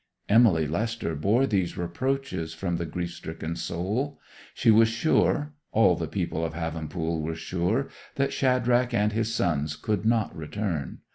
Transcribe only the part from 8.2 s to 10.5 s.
Shadrach and his sons could not